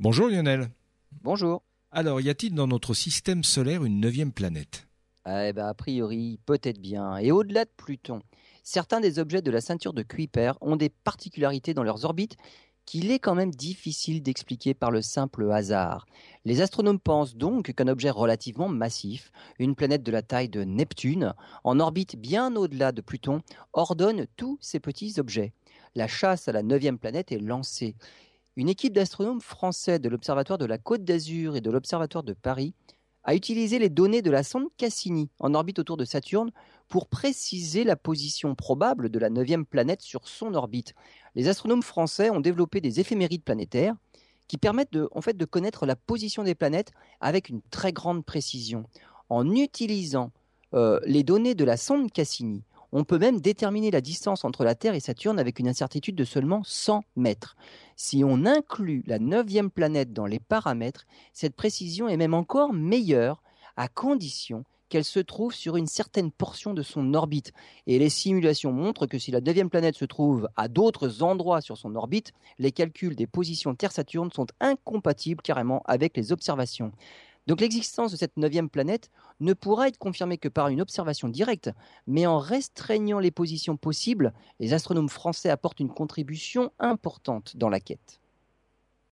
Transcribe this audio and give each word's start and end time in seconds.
Bonjour 0.00 0.28
Lionel. 0.28 0.70
Bonjour. 1.22 1.64
Alors, 1.90 2.20
y 2.20 2.30
a-t-il 2.30 2.54
dans 2.54 2.68
notre 2.68 2.94
système 2.94 3.42
solaire 3.42 3.84
une 3.84 3.98
neuvième 3.98 4.30
planète? 4.30 4.86
Eh 5.26 5.52
ben, 5.52 5.66
a 5.66 5.74
priori, 5.74 6.38
peut-être 6.46 6.78
bien. 6.78 7.16
Et 7.16 7.32
au-delà 7.32 7.64
de 7.64 7.70
Pluton, 7.76 8.22
certains 8.62 9.00
des 9.00 9.18
objets 9.18 9.42
de 9.42 9.50
la 9.50 9.60
ceinture 9.60 9.92
de 9.92 10.04
Kuiper 10.04 10.52
ont 10.60 10.76
des 10.76 10.88
particularités 10.88 11.74
dans 11.74 11.82
leurs 11.82 12.04
orbites 12.04 12.36
qu'il 12.84 13.10
est 13.10 13.18
quand 13.18 13.34
même 13.34 13.50
difficile 13.50 14.22
d'expliquer 14.22 14.72
par 14.72 14.92
le 14.92 15.02
simple 15.02 15.50
hasard. 15.50 16.06
Les 16.44 16.60
astronomes 16.60 17.00
pensent 17.00 17.34
donc 17.34 17.72
qu'un 17.72 17.88
objet 17.88 18.10
relativement 18.10 18.68
massif, 18.68 19.32
une 19.58 19.74
planète 19.74 20.04
de 20.04 20.12
la 20.12 20.22
taille 20.22 20.48
de 20.48 20.62
Neptune, 20.62 21.34
en 21.64 21.80
orbite 21.80 22.14
bien 22.14 22.54
au-delà 22.54 22.92
de 22.92 23.00
Pluton, 23.00 23.42
ordonne 23.72 24.28
tous 24.36 24.58
ces 24.60 24.78
petits 24.78 25.18
objets. 25.18 25.52
La 25.96 26.06
chasse 26.06 26.46
à 26.46 26.52
la 26.52 26.62
neuvième 26.62 26.98
planète 26.98 27.32
est 27.32 27.40
lancée. 27.40 27.96
Une 28.58 28.68
équipe 28.68 28.92
d'astronomes 28.92 29.40
français 29.40 30.00
de 30.00 30.08
l'Observatoire 30.08 30.58
de 30.58 30.64
la 30.64 30.78
Côte 30.78 31.04
d'Azur 31.04 31.54
et 31.54 31.60
de 31.60 31.70
l'Observatoire 31.70 32.24
de 32.24 32.32
Paris 32.32 32.74
a 33.22 33.36
utilisé 33.36 33.78
les 33.78 33.88
données 33.88 34.20
de 34.20 34.32
la 34.32 34.42
sonde 34.42 34.66
Cassini 34.76 35.30
en 35.38 35.54
orbite 35.54 35.78
autour 35.78 35.96
de 35.96 36.04
Saturne 36.04 36.50
pour 36.88 37.06
préciser 37.06 37.84
la 37.84 37.94
position 37.94 38.56
probable 38.56 39.10
de 39.10 39.18
la 39.20 39.30
neuvième 39.30 39.64
planète 39.64 40.02
sur 40.02 40.26
son 40.26 40.54
orbite. 40.54 40.94
Les 41.36 41.46
astronomes 41.46 41.84
français 41.84 42.30
ont 42.30 42.40
développé 42.40 42.80
des 42.80 42.98
éphémérides 42.98 43.44
planétaires 43.44 43.94
qui 44.48 44.58
permettent 44.58 44.92
de, 44.92 45.08
en 45.12 45.20
fait, 45.20 45.36
de 45.36 45.44
connaître 45.44 45.86
la 45.86 45.94
position 45.94 46.42
des 46.42 46.56
planètes 46.56 46.90
avec 47.20 47.50
une 47.50 47.62
très 47.70 47.92
grande 47.92 48.24
précision. 48.24 48.86
En 49.28 49.48
utilisant 49.54 50.32
euh, 50.74 50.98
les 51.04 51.22
données 51.22 51.54
de 51.54 51.64
la 51.64 51.76
sonde 51.76 52.10
Cassini, 52.10 52.64
on 52.92 53.04
peut 53.04 53.18
même 53.18 53.40
déterminer 53.40 53.90
la 53.90 54.00
distance 54.00 54.44
entre 54.44 54.64
la 54.64 54.74
Terre 54.74 54.94
et 54.94 55.00
Saturne 55.00 55.38
avec 55.38 55.58
une 55.58 55.68
incertitude 55.68 56.16
de 56.16 56.24
seulement 56.24 56.62
100 56.64 57.02
mètres. 57.16 57.56
Si 57.96 58.22
on 58.24 58.46
inclut 58.46 59.02
la 59.06 59.18
neuvième 59.18 59.70
planète 59.70 60.12
dans 60.12 60.26
les 60.26 60.38
paramètres, 60.38 61.06
cette 61.32 61.54
précision 61.56 62.08
est 62.08 62.16
même 62.16 62.34
encore 62.34 62.72
meilleure 62.72 63.42
à 63.76 63.88
condition 63.88 64.64
qu'elle 64.88 65.04
se 65.04 65.20
trouve 65.20 65.52
sur 65.52 65.76
une 65.76 65.86
certaine 65.86 66.30
portion 66.30 66.74
de 66.74 66.82
son 66.82 67.14
orbite. 67.14 67.52
Et 67.86 67.98
les 67.98 68.08
simulations 68.08 68.72
montrent 68.72 69.06
que 69.06 69.18
si 69.18 69.30
la 69.30 69.40
neuvième 69.40 69.70
planète 69.70 69.96
se 69.96 70.04
trouve 70.04 70.48
à 70.56 70.68
d'autres 70.68 71.22
endroits 71.22 71.60
sur 71.60 71.76
son 71.76 71.94
orbite, 71.94 72.32
les 72.58 72.72
calculs 72.72 73.16
des 73.16 73.26
positions 73.26 73.74
Terre-Saturne 73.74 74.32
sont 74.32 74.46
incompatibles 74.60 75.42
carrément 75.42 75.82
avec 75.84 76.16
les 76.16 76.32
observations. 76.32 76.92
Donc 77.48 77.62
l'existence 77.62 78.12
de 78.12 78.18
cette 78.18 78.36
neuvième 78.36 78.68
planète 78.68 79.10
ne 79.40 79.54
pourra 79.54 79.88
être 79.88 79.96
confirmée 79.96 80.36
que 80.36 80.50
par 80.50 80.68
une 80.68 80.82
observation 80.82 81.30
directe, 81.30 81.70
mais 82.06 82.26
en 82.26 82.38
restreignant 82.38 83.20
les 83.20 83.30
positions 83.30 83.78
possibles, 83.78 84.34
les 84.60 84.74
astronomes 84.74 85.08
français 85.08 85.48
apportent 85.48 85.80
une 85.80 85.88
contribution 85.88 86.70
importante 86.78 87.56
dans 87.56 87.70
la 87.70 87.80
quête. 87.80 88.20